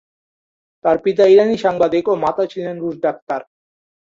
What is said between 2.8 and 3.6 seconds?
রুশ ডাক্তার।